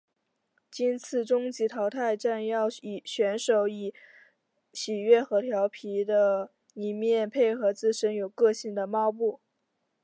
[0.71, 3.93] 今次终极淘汰战要选手以
[4.73, 9.39] 喜悦和佻皮的一面配合自身有个性的猫步。